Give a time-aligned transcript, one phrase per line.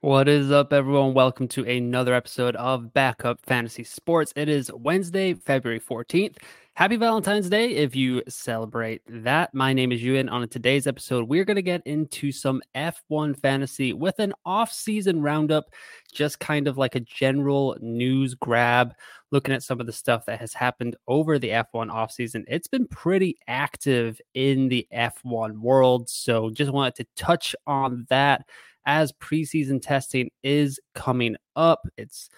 [0.00, 1.14] What is up, everyone?
[1.14, 4.32] Welcome to another episode of Backup Fantasy Sports.
[4.36, 6.36] It is Wednesday, February 14th.
[6.74, 9.52] Happy Valentine's Day if you celebrate that.
[9.52, 10.30] My name is Euan.
[10.30, 15.66] On today's episode, we're going to get into some F1 fantasy with an off-season roundup,
[16.12, 18.94] just kind of like a general news grab,
[19.32, 22.44] looking at some of the stuff that has happened over the F1 offseason.
[22.46, 28.46] It's been pretty active in the F1 world, so just wanted to touch on that
[28.86, 31.80] as preseason testing is coming up.
[31.96, 32.28] It's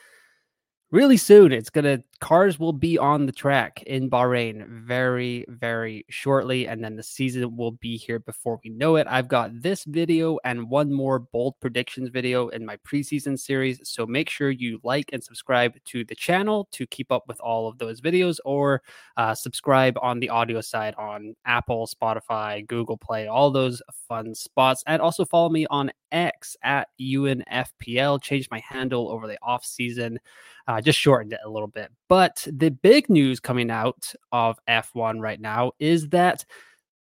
[0.91, 1.52] really soon.
[1.52, 6.96] It's gonna cars will be on the track in Bahrain very, very shortly, and then
[6.96, 9.06] the season will be here before we know it.
[9.09, 13.80] I've got this video and one more bold predictions video in my preseason series.
[13.84, 17.69] So make sure you like and subscribe to the channel to keep up with all
[17.69, 18.83] of those videos, or
[19.16, 24.83] uh, subscribe on the audio side on Apple, Spotify, Google Play, all those fun spots,
[24.86, 28.22] and also follow me on X at EuanFPL.
[28.22, 30.19] Changed my handle over the off season.
[30.67, 31.91] Uh, just shortened it a little bit.
[32.08, 36.44] But the big news coming out of F1 right now is that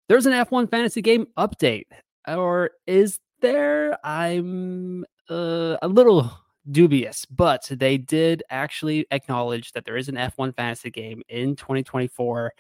[0.08, 1.88] there's an F1 fantasy game update.
[2.28, 3.98] Or is there?
[4.06, 6.32] I'm uh, a little
[6.72, 12.54] dubious, but they did actually acknowledge that there is an F1 fantasy game in 2024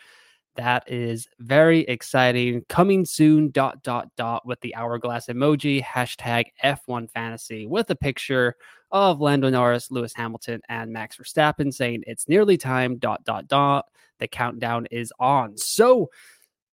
[0.56, 2.64] that is very exciting.
[2.70, 8.56] Coming soon, dot, dot, dot, with the hourglass emoji, hashtag F1 fantasy with a picture
[8.92, 13.86] of Lando Norris, Lewis Hamilton, and Max Verstappen saying it's nearly time, dot, dot, dot.
[14.20, 15.58] The countdown is on.
[15.58, 16.10] So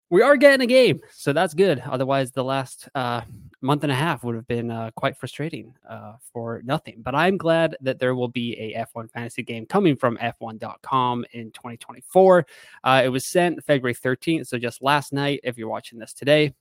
[0.09, 0.99] we are getting a game.
[1.11, 1.79] So that's good.
[1.85, 3.21] Otherwise, the last uh,
[3.61, 7.01] month and a half would have been uh, quite frustrating uh, for nothing.
[7.03, 11.51] But I'm glad that there will be a F1 fantasy game coming from F1.com in
[11.51, 12.45] 2024.
[12.83, 14.47] Uh, it was sent February 13th.
[14.47, 16.53] So just last night, if you're watching this today,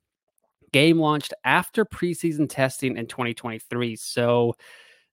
[0.73, 3.97] game launched after preseason testing in 2023.
[3.97, 4.55] So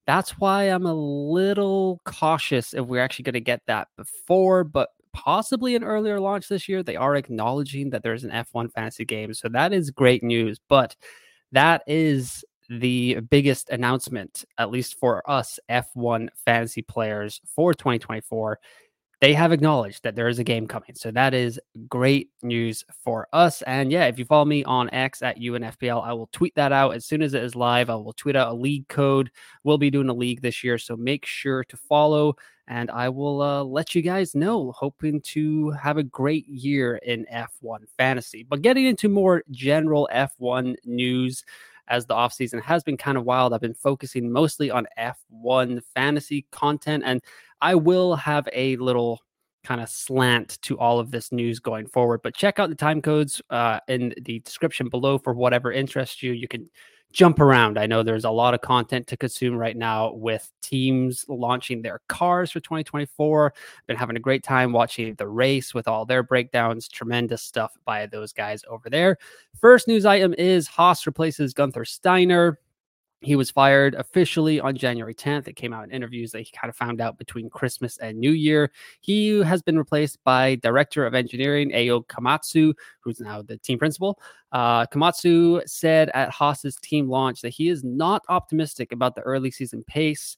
[0.06, 4.90] that's why I'm a little cautious if we're actually going to get that before, but
[5.16, 6.84] possibly an earlier launch this year.
[6.84, 9.34] They are acknowledging that there's an F1 fantasy game.
[9.34, 10.60] So that is great news.
[10.68, 10.96] But
[11.54, 18.60] that is the biggest announcement, at least for us F1 fantasy players for 2024,
[19.22, 20.94] they have acknowledged that there is a game coming.
[20.96, 23.62] So that is great news for us.
[23.64, 26.96] And yeah, if you follow me on X at EuanFPL, I will tweet that out
[26.96, 27.90] as soon as it is live.
[27.90, 29.32] I will tweet out a league code.
[29.64, 30.78] We'll be doing a league this year.
[30.78, 32.36] So make sure to follow
[32.68, 34.72] and I will uh, let you guys know.
[34.72, 38.44] Hoping to have a great year in F1 fantasy.
[38.44, 41.44] But getting into more general F1 news
[41.88, 43.54] as the offseason has been kind of wild.
[43.54, 47.22] I've been focusing mostly on F1 fantasy content and
[47.62, 49.20] I will have a little
[49.66, 52.22] kind of slant to all of this news going forward.
[52.24, 56.32] But check out the time codes uh, in the description below for whatever interests you.
[56.32, 56.70] You can
[57.12, 57.80] jump around.
[57.80, 62.02] I know there's a lot of content to consume right now with teams launching their
[62.10, 63.54] cars for 2024.
[63.88, 66.90] Been having a great time watching the race with all their breakdowns.
[66.90, 69.18] Tremendous stuff by those guys over there.
[69.60, 72.60] First news item is Haas replaces Guenther Steiner.
[73.22, 75.48] He was fired officially on January 10th.
[75.48, 78.32] It came out in interviews that he kind of found out between Christmas and New
[78.32, 78.72] Year.
[79.02, 84.20] He has been replaced by Director of Engineering Ayo Komatsu, who's now the team principal.
[84.52, 89.50] Uh, Komatsu said at Haas's team launch that he is not optimistic about the early
[89.50, 90.38] season pace.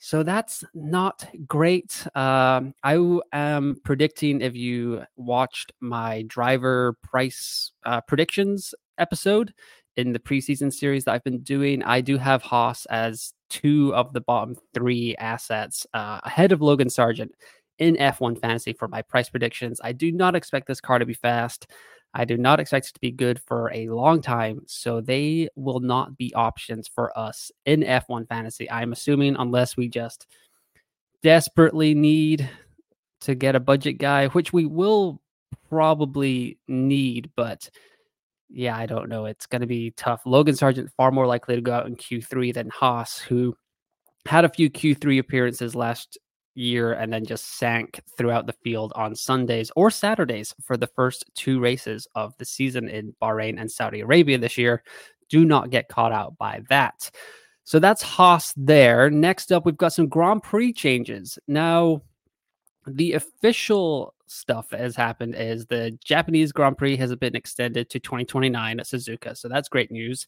[0.00, 2.06] So that's not great.
[2.14, 9.52] Um, I am predicting if you watched my driver price uh, predictions episode,
[9.98, 14.12] in the preseason series that I've been doing, I do have Haas as two of
[14.12, 17.30] the bottom three assets uh, ahead of Logan Sargeant
[17.80, 19.80] in F1 fantasy for my price predictions.
[19.82, 21.66] I do not expect this car to be fast.
[22.14, 24.60] I do not expect it to be good for a long time.
[24.66, 28.70] So they will not be options for us in F1 fantasy.
[28.70, 30.28] I'm assuming, unless we just
[31.24, 32.48] desperately need
[33.22, 35.20] to get a budget guy, which we will
[35.68, 37.68] probably need, but
[38.50, 39.26] yeah, I don't know.
[39.26, 40.22] It's going to be tough.
[40.24, 43.54] Logan Sargeant far more likely to go out in Q3 than Haas, who
[44.26, 46.18] had a few Q3 appearances last
[46.54, 51.24] year and then just sank throughout the field on Sundays or Saturdays for the first
[51.34, 54.82] two races of the season in Bahrain and Saudi Arabia this year.
[55.28, 57.10] Do not get caught out by that.
[57.64, 59.10] So that's Haas there.
[59.10, 61.38] Next up, we've got some Grand Prix changes.
[61.46, 62.02] Now,
[62.88, 67.98] the official stuff that has happened is the Japanese Grand Prix has been extended to
[67.98, 69.36] 2029 at Suzuka.
[69.36, 70.26] So that's great news.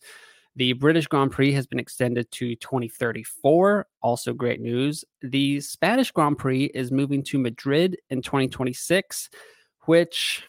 [0.56, 3.86] The British Grand Prix has been extended to 2034.
[4.02, 5.04] Also, great news.
[5.22, 9.30] The Spanish Grand Prix is moving to Madrid in 2026,
[9.86, 10.42] which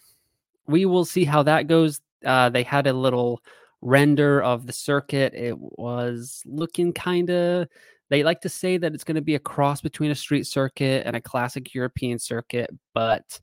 [0.66, 2.02] we will see how that goes.
[2.26, 3.42] Uh, they had a little
[3.82, 5.34] render of the circuit.
[5.36, 7.68] It was looking kind of.
[8.12, 11.08] They like to say that it's going to be a cross between a street circuit
[11.08, 13.40] and a classic European circuit, but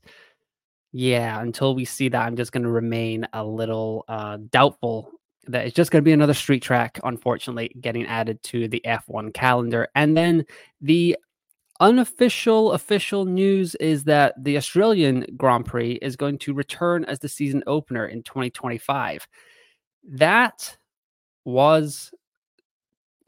[0.91, 5.11] yeah, until we see that, I'm just going to remain a little uh, doubtful
[5.47, 9.33] that it's just going to be another street track, unfortunately, getting added to the F1
[9.33, 9.87] calendar.
[9.95, 10.45] And then
[10.81, 11.17] the
[11.79, 17.29] unofficial official news is that the Australian Grand Prix is going to return as the
[17.29, 19.27] season opener in 2025.
[20.03, 20.77] That
[21.45, 22.11] was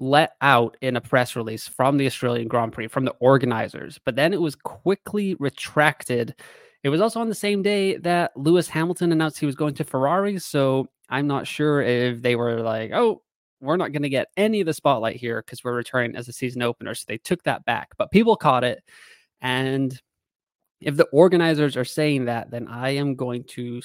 [0.02, 4.16] let out in a press release from the Australian Grand Prix from the organizers, but
[4.16, 6.36] then it was quickly retracted.
[6.84, 9.84] It was also on the same day that Lewis Hamilton announced he was going to
[9.84, 13.22] Ferrari, so I'm not sure if they were like, "Oh,
[13.62, 16.34] we're not going to get any of the spotlight here because we're returning as a
[16.34, 16.96] season opener.
[16.96, 18.84] So they took that back, but people caught it.
[19.40, 19.98] And
[20.82, 23.82] if the organizers are saying that, then I am going to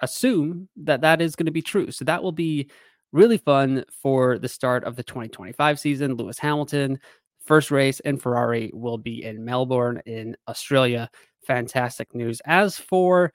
[0.00, 1.90] assume that that is going to be true.
[1.90, 2.70] So that will be
[3.16, 6.14] really fun for the start of the 2025 season.
[6.14, 7.00] Lewis Hamilton,
[7.44, 11.10] first race in Ferrari will be in Melbourne in Australia.
[11.46, 12.40] Fantastic news.
[12.44, 13.32] As for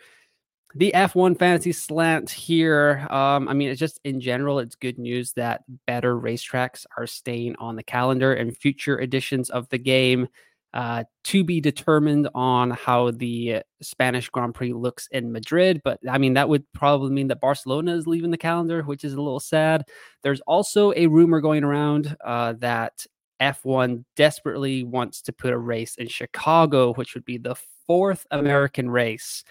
[0.75, 3.05] the F1 fantasy slant here.
[3.09, 7.55] Um, I mean, it's just in general, it's good news that better racetracks are staying
[7.57, 10.27] on the calendar and future editions of the game.
[10.73, 15.81] Uh, to be determined on how the Spanish Grand Prix looks in Madrid.
[15.83, 19.13] But I mean, that would probably mean that Barcelona is leaving the calendar, which is
[19.13, 19.83] a little sad.
[20.23, 23.05] There's also a rumor going around uh, that
[23.41, 28.89] F1 desperately wants to put a race in Chicago, which would be the fourth American
[28.89, 29.43] race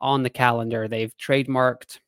[0.00, 0.86] on the calendar.
[0.86, 1.98] They've trademarked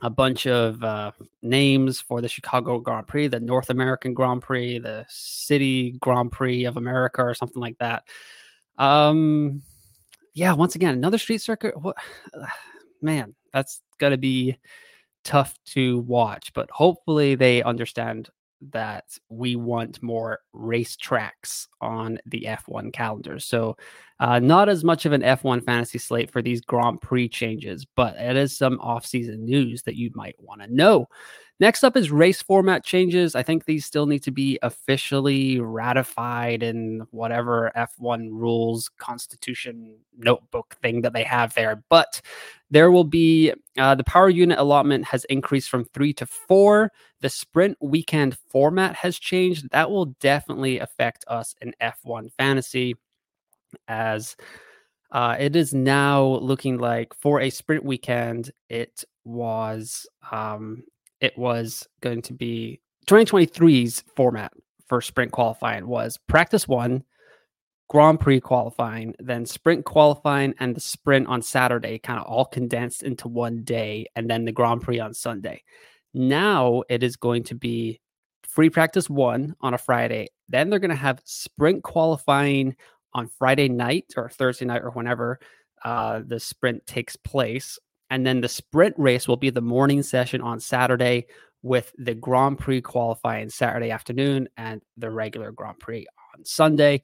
[0.00, 1.10] a bunch of uh,
[1.42, 6.64] names for the Chicago Grand Prix, the North American Grand Prix, the City Grand Prix
[6.64, 8.04] of America, or something like that.
[8.76, 9.62] Um,
[10.34, 11.80] yeah, once again, another street circuit.
[11.80, 11.96] What,
[13.02, 14.58] man, that's going to be
[15.24, 18.30] tough to watch, but hopefully they understand
[18.72, 23.38] that we want more race tracks on the F1 calendar.
[23.38, 23.76] So,
[24.20, 28.16] uh, not as much of an F1 fantasy slate for these Grand Prix changes, but
[28.16, 31.08] it is some off-season news that you might want to know.
[31.60, 33.34] Next up is race format changes.
[33.34, 40.76] I think these still need to be officially ratified in whatever F1 rules constitution notebook
[40.82, 41.82] thing that they have there.
[41.88, 42.20] But
[42.70, 46.92] there will be uh, the power unit allotment has increased from three to four.
[47.20, 49.70] The sprint weekend format has changed.
[49.70, 52.94] That will definitely affect us in F1 fantasy
[53.86, 54.36] as
[55.10, 60.84] uh, it is now looking like for a sprint weekend, it was um,
[61.20, 64.52] it was going to be 2023's format
[64.86, 67.04] for sprint qualifying was practice one,
[67.88, 73.02] Grand Prix qualifying, then sprint qualifying, and the sprint on Saturday, kind of all condensed
[73.02, 75.62] into one day, and then the Grand Prix on Sunday.
[76.12, 78.00] Now it is going to be
[78.42, 80.28] free practice one on a Friday.
[80.48, 82.76] Then they're going to have sprint qualifying
[83.14, 85.38] on Friday night or Thursday night or whenever
[85.84, 87.78] uh, the sprint takes place.
[88.10, 91.26] And then the sprint race will be the morning session on Saturday
[91.62, 97.02] with the Grand Prix qualifying Saturday afternoon and the regular Grand Prix on Sunday.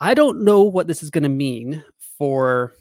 [0.00, 1.84] I don't know what this is going to mean
[2.18, 2.74] for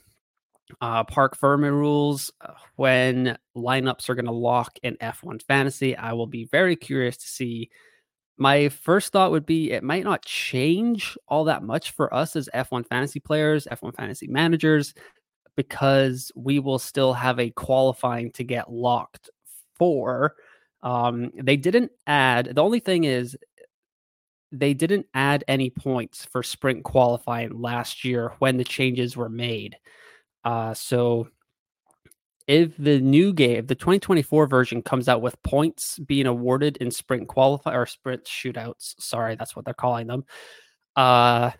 [0.81, 5.95] uh, Parc Ferme rules uh, when lineups are going to lock in F1 fantasy.
[5.95, 7.69] I will be very curious to see.
[8.37, 12.49] My first thought would be it might not change all that much for us as
[12.53, 14.93] F1 fantasy players, F1 fantasy managers
[15.55, 19.31] because we will still have a qualifying to get locked
[19.75, 20.35] for.
[20.83, 23.35] Um, they didn't add, the only thing is,
[24.51, 29.77] they didn't add any points for sprint qualifying last year when the changes were made.
[30.43, 31.27] Uh, so
[32.47, 37.27] if the new game, the 2024 version comes out with points being awarded in sprint
[37.27, 40.23] qualify or sprint shootouts, sorry, that's what they're calling them.
[40.95, 41.51] Uh,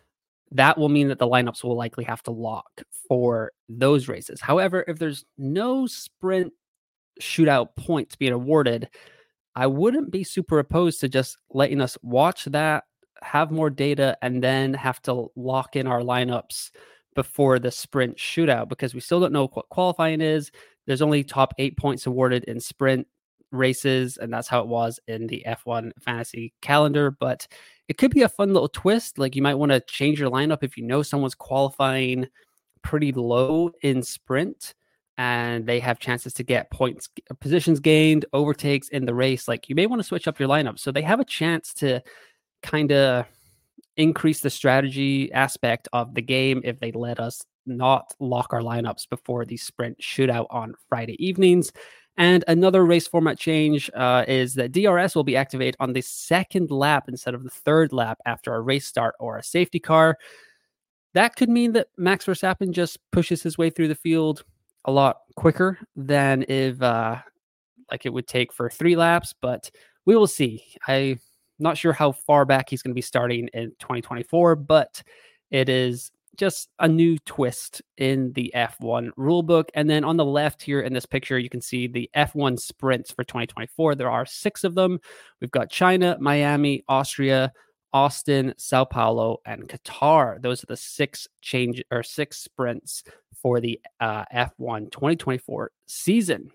[0.52, 4.40] that will mean that the lineups will likely have to lock for those races.
[4.40, 6.54] However, if there's no sprint
[7.22, 8.90] shootout points being awarded,
[9.58, 12.84] I wouldn't be super opposed to just letting us watch that,
[13.24, 16.70] have more data, and then have to lock in our lineups
[17.16, 20.52] before the sprint shootout because we still don't know what qualifying is.
[20.86, 23.08] There's only top eight points awarded in sprint
[23.52, 27.10] races, and that's how it was in the F1 fantasy calendar.
[27.10, 27.48] But
[27.88, 29.18] it could be a fun little twist.
[29.18, 32.28] Like you might want to change your lineup if you know someone's qualifying
[32.84, 34.76] pretty low in sprint
[35.18, 37.10] and they have chances to get points,
[37.40, 39.48] positions gained, overtakes in the race.
[39.48, 40.78] Like you may want to switch up your lineup.
[40.78, 42.02] So they have a chance to
[42.62, 43.26] kind of
[43.96, 49.10] increase the strategy aspect of the game if they let us not lock our lineups
[49.10, 51.72] before the sprint shootout on Friday evenings.
[52.16, 56.72] And another race format change uh, is that DRS will be activated on the second
[56.72, 60.18] lap instead of the third lap after a race start or a safety car.
[61.14, 64.44] That could mean that Max Verstappen just pushes his way through the field
[64.86, 67.18] a lot quicker than if uh,
[67.92, 69.70] like it would take for three laps, but
[70.06, 70.64] we will see.
[70.88, 71.20] I'm
[71.60, 75.04] not sure how far back he's going to be starting in 2024, but
[75.52, 79.66] it is just a new twist in the F1 rulebook.
[79.74, 83.12] And then on the left here in this picture, you can see the F1 sprints
[83.12, 83.96] for 2024.
[83.96, 85.00] There are six of them.
[85.42, 87.52] We've got China, Miami, Austria,
[87.94, 90.42] Austin, Sao Paulo, and Qatar.
[90.42, 93.04] Those are the six change or six sprints
[93.42, 96.52] for the uh, F1 2024 season.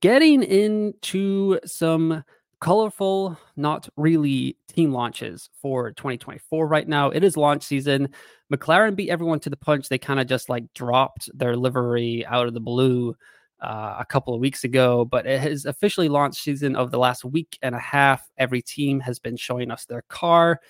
[0.00, 2.24] Getting into some
[2.60, 7.10] colorful, not really team launches for 2024 right now.
[7.10, 8.08] It is launch season.
[8.52, 9.88] McLaren beat everyone to the punch.
[9.88, 13.16] They kind of just like dropped their livery out of the blue
[13.62, 17.24] uh, a couple of weeks ago, but it has officially launched season of the last
[17.24, 18.28] week and a half.
[18.36, 20.60] Every team has been showing us their car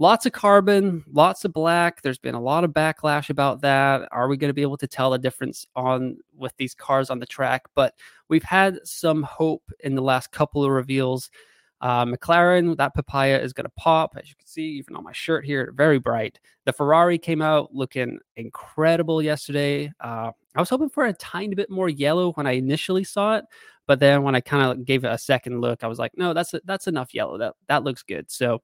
[0.00, 2.00] lots of carbon, lots of black.
[2.00, 4.08] There's been a lot of backlash about that.
[4.10, 7.20] Are we going to be able to tell the difference on with these cars on
[7.20, 7.66] the track?
[7.74, 7.94] But
[8.28, 11.30] we've had some hope in the last couple of reveals.
[11.80, 15.12] Uh, McLaren, that papaya is going to pop, as you can see, even on my
[15.12, 16.38] shirt here, very bright.
[16.66, 19.90] The Ferrari came out looking incredible yesterday.
[20.00, 23.44] Uh, I was hoping for a tiny bit more yellow when I initially saw it,
[23.86, 26.34] but then when I kind of gave it a second look, I was like, no,
[26.34, 27.38] that's that's enough yellow.
[27.38, 28.30] That that looks good.
[28.30, 28.60] So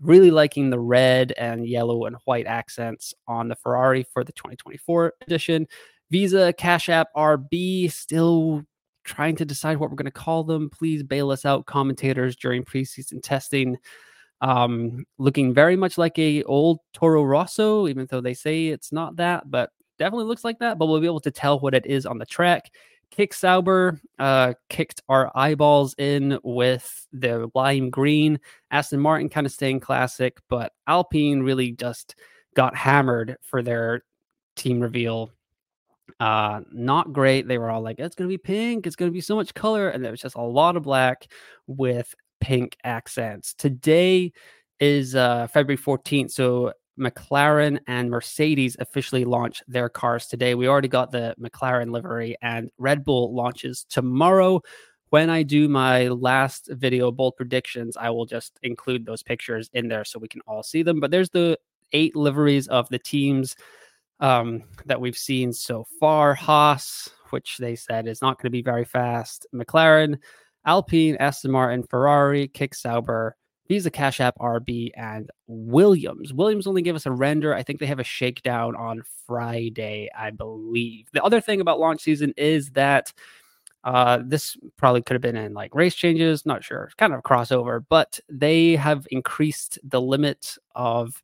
[0.00, 5.12] Really liking the red and yellow and white accents on the Ferrari for the 2024
[5.22, 5.66] edition.
[6.10, 8.64] Visa, Cash App, RB, still
[9.04, 10.70] trying to decide what we're going to call them.
[10.70, 13.78] Please bail us out, commentators, during preseason testing.
[14.40, 19.16] Um, looking very much like a old Toro Rosso, even though they say it's not
[19.16, 20.78] that, but definitely looks like that.
[20.78, 22.70] But we'll be able to tell what it is on the track.
[23.10, 28.40] Kick Sauber uh, kicked our eyeballs in with the lime green.
[28.70, 32.16] Aston Martin kind of staying classic, but Alpine really just
[32.54, 34.02] got hammered for their
[34.56, 35.30] team reveal.
[36.20, 37.48] Uh, not great.
[37.48, 38.86] They were all like, it's to be pink.
[38.86, 39.88] It's to be so much color.
[39.88, 41.26] And there was just a lot of black
[41.66, 43.54] with pink accents.
[43.54, 44.32] Today
[44.80, 46.30] is uh, February 14th.
[46.30, 50.54] So McLaren and Mercedes officially launch their cars today.
[50.54, 54.60] We already got the McLaren livery, and Red Bull launches tomorrow.
[55.10, 59.88] When I do my last video bold predictions, I will just include those pictures in
[59.88, 61.00] there so we can all see them.
[61.00, 61.58] But there's the
[61.92, 63.54] eight liveries of the teams
[64.24, 66.34] um, that we've seen so far.
[66.34, 69.46] Haas, which they said is not going to be very fast.
[69.54, 70.18] McLaren,
[70.64, 73.36] Alpine, Aston Martin, Ferrari, Kick Sauber,
[73.68, 76.32] Visa Cash App, RB, and Williams.
[76.32, 77.54] Williams only gave us a render.
[77.54, 81.08] I think they have a shakedown on Friday, I believe.
[81.12, 83.12] The other thing about launch season is that
[83.84, 87.84] uh, this probably could have been in like race changes, not sure, kind of crossover,
[87.90, 91.22] but they have increased the limit of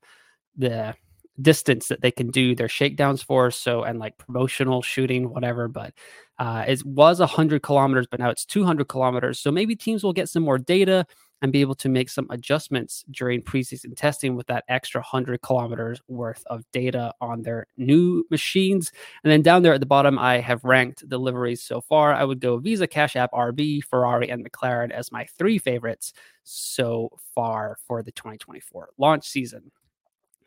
[0.55, 0.95] the
[1.43, 3.51] distance that they can do their shakedowns for.
[3.51, 5.69] So, and like promotional shooting, whatever.
[5.69, 5.95] But
[6.39, 9.39] uh, it was 100 kilometers, but now it's 200 kilometers.
[9.39, 11.07] So maybe teams will get some more data
[11.43, 16.01] and be able to make some adjustments during preseason testing with that extra 100 kilometers
[16.09, 18.93] worth of data on their new machines.
[19.25, 22.13] And then down there at the bottom, I have ranked deliveries so far.
[22.13, 27.11] I would go Visa, Cash App, RB, Ferrari, and McLaren as my three favorites so
[27.35, 29.71] far for the 2024 launch season.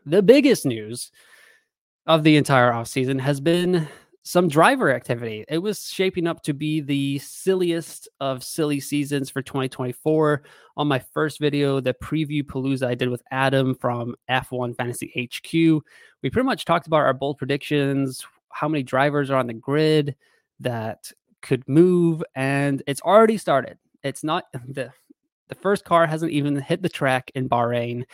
[0.06, 1.12] The biggest news
[2.08, 3.88] of the entire offseason has been
[4.24, 5.46] some driver activity.
[5.48, 10.44] It was shaping up to be the silliest of silly seasons for 2024.
[10.76, 15.84] On my first video, the preview palooza I did with Adam from F1 Fantasy HQ,
[16.22, 20.16] we pretty much talked about our bold predictions, how many drivers are on the grid
[20.60, 23.78] that could move, and it's already started.
[24.04, 24.92] It's not the
[25.50, 28.06] the first car hasn't even hit the track in Bahrain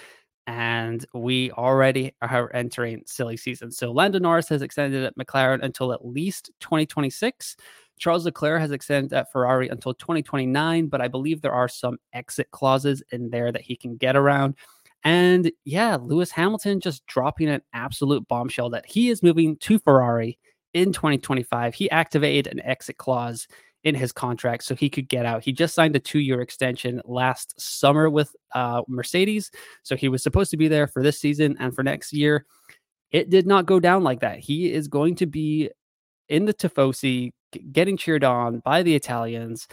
[0.49, 3.69] and we already are entering silly season.
[3.69, 7.55] So Lando Norris has extended at McLaren until at least 2026.
[7.99, 12.49] Charles Leclerc has extended at Ferrari until 2029, but I believe there are some exit
[12.49, 14.55] clauses in there that he can get around.
[15.03, 20.39] And yeah, Lewis Hamilton just dropping an absolute bombshell that he is moving to Ferrari
[20.73, 21.75] in 2025.
[21.75, 23.47] He activated an exit clause
[23.83, 25.43] in his contract so he could get out.
[25.43, 29.51] He just signed a two year extension last summer with uh, Mercedes.
[29.83, 32.45] So he was supposed to be there for this season and for next year.
[33.11, 34.39] It did not go down like that.
[34.39, 35.69] He is going to be
[36.27, 37.31] in the Tifosi,
[37.71, 39.67] getting cheered on by the Italians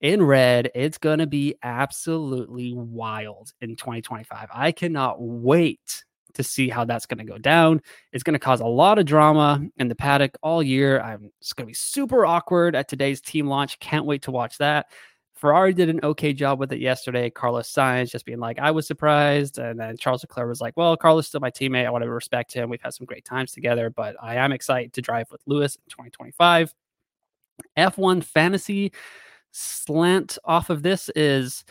[0.00, 0.70] in red.
[0.74, 4.48] It's going to be absolutely wild in 2025.
[4.52, 6.04] I cannot wait
[6.34, 7.80] to see how that's going to go down.
[8.12, 11.00] It's going to cause a lot of drama in the paddock all year.
[11.00, 13.78] I'm it's going to be super awkward at today's team launch.
[13.78, 14.86] Can't wait to watch that.
[15.34, 17.28] Ferrari did an okay job with it yesterday.
[17.28, 19.58] Carlos Sainz just being like, I was surprised.
[19.58, 21.84] And then Charles Leclerc was like, Well, Carlos is still my teammate.
[21.84, 22.70] I want to respect him.
[22.70, 25.82] We've had some great times together, but I am excited to drive with Lewis in
[25.88, 26.72] 2025.
[27.76, 28.92] F1 fantasy
[29.50, 31.64] slant off of this is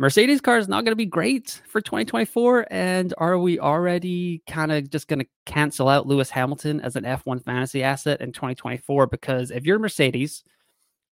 [0.00, 2.68] Mercedes car is not going to be great for 2024.
[2.70, 7.02] And are we already kind of just going to cancel out Lewis Hamilton as an
[7.02, 9.08] F1 fantasy asset in 2024?
[9.08, 10.44] Because if you're Mercedes,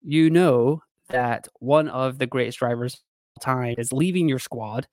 [0.02, 3.02] you know that one of the greatest drivers
[3.37, 4.87] of time is leaving your squad.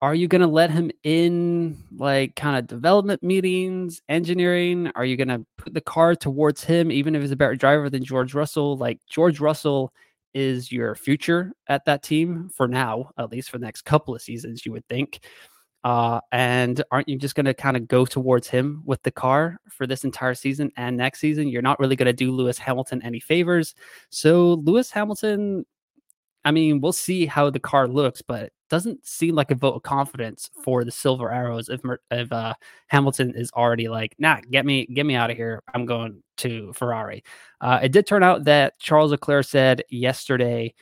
[0.00, 4.90] Are you going to let him in like kind of development meetings, engineering?
[4.94, 7.90] Are you going to put the car towards him, even if he's a better driver
[7.90, 8.78] than George Russell?
[8.78, 9.92] Like George Russell
[10.36, 14.20] is your future at that team for now, at least for the next couple of
[14.20, 15.24] seasons, you would think.
[15.82, 19.56] Uh, and aren't you just going to kind of go towards him with the car
[19.70, 21.48] for this entire season and next season?
[21.48, 23.74] You're not really going to do Lewis Hamilton any favors.
[24.10, 25.64] So, Lewis Hamilton,
[26.46, 29.74] I mean, we'll see how the car looks, but it doesn't seem like a vote
[29.74, 31.80] of confidence for the Silver Arrows if,
[32.12, 32.54] if uh,
[32.86, 35.60] Hamilton is already like, nah, get me, get me out of here.
[35.74, 37.24] I'm going to Ferrari.
[37.60, 40.72] Uh, it did turn out that Charles Leclerc said yesterday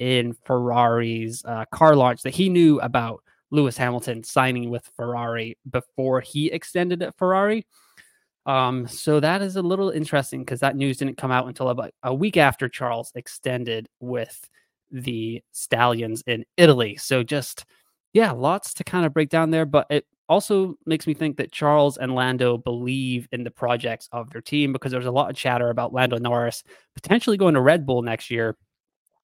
[0.00, 3.22] in Ferrari's uh, car launch that he knew about
[3.52, 7.64] Lewis Hamilton signing with Ferrari before he extended at Ferrari.
[8.44, 11.92] Um, so that is a little interesting because that news didn't come out until about
[12.02, 14.48] a week after Charles extended with
[14.90, 16.96] the Stallions in Italy.
[16.96, 17.64] So just
[18.12, 21.52] yeah, lots to kind of break down there, but it also makes me think that
[21.52, 25.36] Charles and Lando believe in the projects of their team because there's a lot of
[25.36, 26.64] chatter about Lando Norris
[26.94, 28.56] potentially going to Red Bull next year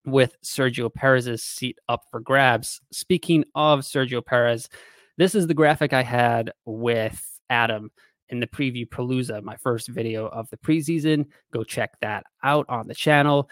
[0.05, 2.81] with Sergio Perez's seat up for grabs.
[2.91, 4.69] Speaking of Sergio Perez,
[5.17, 7.91] this is the graphic I had with Adam
[8.29, 11.27] in the preview Palooza, my first video of the preseason.
[11.53, 13.49] Go check that out on the channel.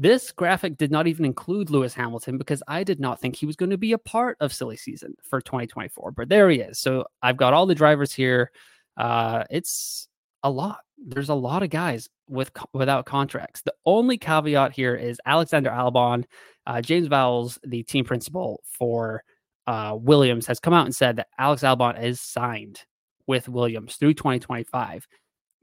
[0.00, 3.54] This graphic did not even include Lewis Hamilton because I did not think he was
[3.54, 6.12] going to be a part of silly season for 2024.
[6.12, 6.78] But there he is.
[6.78, 8.50] So I've got all the drivers here.
[8.96, 10.08] Uh, it's
[10.42, 10.78] a lot.
[10.96, 13.60] There's a lot of guys with without contracts.
[13.60, 16.24] The only caveat here is Alexander Albon,
[16.66, 19.22] uh, James Vowles, the team principal for
[19.66, 22.80] uh, Williams, has come out and said that Alex Albon is signed
[23.26, 25.06] with Williams through 2025.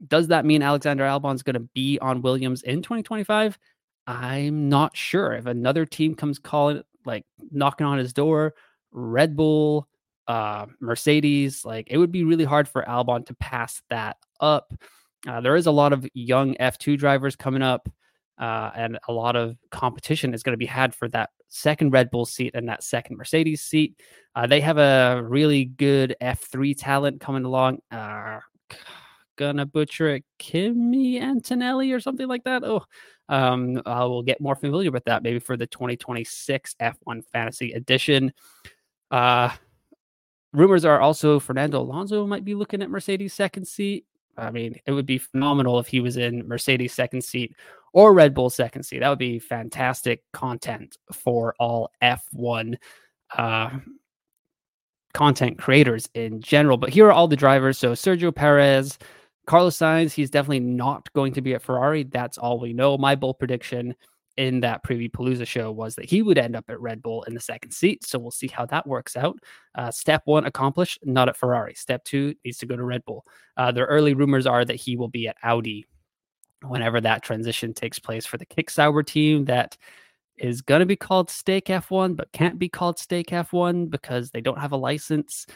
[0.06, 3.58] Does that mean Alexander Albon is going to be on Williams in 2025?
[4.08, 8.54] I'm not sure if another team comes calling, like knocking on his door,
[8.90, 9.86] Red Bull,
[10.26, 14.72] uh, Mercedes, like it would be really hard for Albon to pass that up.
[15.28, 17.86] Uh, there is a lot of young F2 drivers coming up,
[18.38, 22.10] uh, and a lot of competition is going to be had for that second Red
[22.10, 24.00] Bull seat and that second Mercedes seat.
[24.34, 27.80] Uh, they have a really good F3 talent coming along.
[27.90, 28.40] Uh,
[29.36, 32.64] gonna butcher it, Kimi Antonelli or something like that.
[32.64, 32.84] Oh,
[33.28, 38.32] um, I will get more familiar with that maybe for the 2026 F1 Fantasy Edition.
[39.10, 39.50] Uh,
[40.52, 44.06] rumors are also Fernando Alonso might be looking at Mercedes second seat.
[44.36, 47.54] I mean, it would be phenomenal if he was in Mercedes second seat
[47.92, 49.00] or Red Bull second seat.
[49.00, 52.76] That would be fantastic content for all F1
[53.36, 53.70] uh,
[55.12, 56.76] content creators in general.
[56.76, 57.78] But here are all the drivers.
[57.78, 58.98] So Sergio Perez,
[59.48, 62.04] Carlos Sainz, he's definitely not going to be at Ferrari.
[62.04, 62.98] That's all we know.
[62.98, 63.94] My bold prediction
[64.36, 67.32] in that preview Palooza show was that he would end up at Red Bull in
[67.32, 68.04] the second seat.
[68.04, 69.38] So we'll see how that works out.
[69.74, 71.74] Uh, step one accomplished, not at Ferrari.
[71.74, 73.24] Step two needs to go to Red Bull.
[73.56, 75.86] Uh, the early rumors are that he will be at Audi
[76.62, 79.78] whenever that transition takes place for the Kick-Sauber team that
[80.36, 84.42] is going to be called Stake F1, but can't be called Stake F1 because they
[84.42, 85.46] don't have a license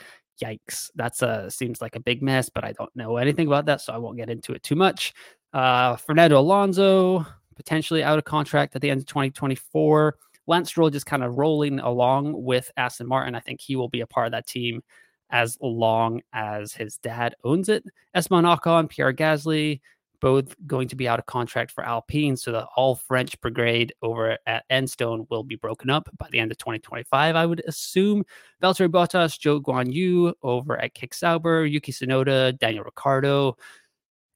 [0.41, 3.81] yikes, that's a seems like a big mess, but I don't know anything about that,
[3.81, 5.15] so I won't get into it too much.
[5.53, 10.17] Uh, Fernando Alonso potentially out of contract at the end of 2024.
[10.47, 13.35] Lance Stroll just kind of rolling along with Aston Martin.
[13.35, 14.83] I think he will be a part of that team
[15.31, 17.85] as long as his dad owns it.
[18.15, 19.81] Esteban Ocon, Pierre Gasly,
[20.23, 22.37] both going to be out of contract for Alpine.
[22.37, 26.53] So the all French brigade over at Enstone will be broken up by the end
[26.53, 28.25] of 2025, I would assume.
[28.63, 33.57] Valtteri Bottas, guan Guanyu over at Kick-Sauber, Yuki Tsunoda, Daniel Ricciardo,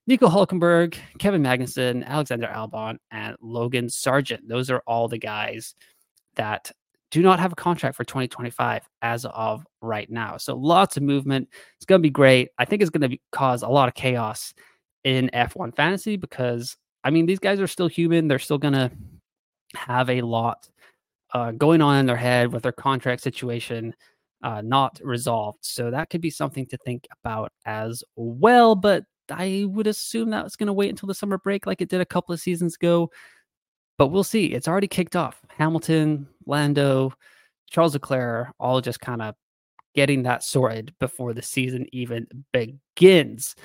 [0.08, 4.48] Nico Hulkenberg, Kevin Magnussen, Alexander Albon, and Logan Sargeant.
[4.48, 5.76] Those are all the guys
[6.34, 6.72] that
[7.12, 10.36] do not have a contract for 2025 as of right now.
[10.36, 11.48] So lots of movement.
[11.76, 12.48] It's going to be great.
[12.58, 14.52] I think it's going to cause a lot of chaos
[15.06, 18.28] in F1 fantasy because I mean these guys are still human.
[18.28, 18.90] They're still gonna
[19.74, 20.68] have a lot
[21.32, 23.94] uh, going on in their head with their contract situation.
[24.42, 25.58] uh, not resolved.
[25.62, 28.74] So that could be something to think about as well.
[28.74, 31.88] But I would assume that was going to wait until the summer break, like it
[31.88, 33.10] did a couple of seasons ago.
[33.98, 34.46] But we'll see.
[34.46, 35.40] It's already kicked off.
[35.48, 37.12] Hamilton, Lando,
[37.70, 39.34] Charles Leclerc, all just kind of
[39.94, 43.56] getting that sorted before the season even begins.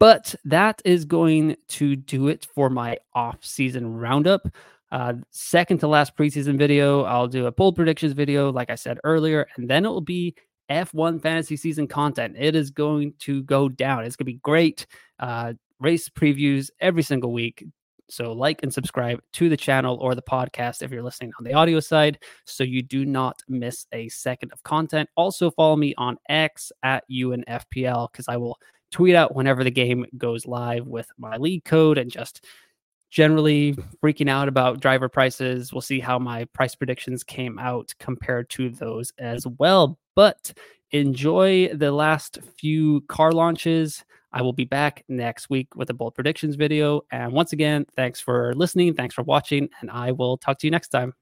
[0.00, 4.48] But that is going to do it for my off-season roundup.
[4.90, 8.98] Uh, second to last preseason video, I'll do a bold predictions video, like I said
[9.04, 10.34] earlier, and then it will be
[10.70, 12.34] F1 fantasy season content.
[12.38, 14.04] It is going to go down.
[14.04, 14.86] It's going to be great.
[15.18, 17.64] Uh, race previews every single week.
[18.08, 21.52] So, like and subscribe to the channel or the podcast if you're listening on the
[21.52, 25.08] audio side so you do not miss a second of content.
[25.16, 28.58] Also, follow me on X at EuanFPL because I will
[28.90, 32.44] tweet out whenever the game goes live with my league code and just
[33.10, 35.72] generally freaking out about driver prices.
[35.72, 39.98] We'll see how my price predictions came out compared to those as well.
[40.14, 40.52] But
[40.92, 44.04] enjoy the last few car launches.
[44.32, 47.02] I will be back next week with a bold predictions video.
[47.10, 48.94] And once again, thanks for listening.
[48.94, 49.68] Thanks for watching.
[49.80, 51.14] And I will talk to you next time.